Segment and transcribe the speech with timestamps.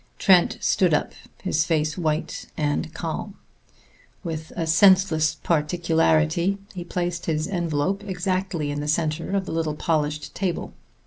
[0.17, 1.11] Trent stood up,
[1.43, 3.35] his face white and calm.
[4.23, 9.75] With a senseless particularity he placed his envelop exactly in the center of the little
[9.75, 10.73] polished table.